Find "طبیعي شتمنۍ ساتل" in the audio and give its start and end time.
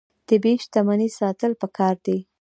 0.29-1.51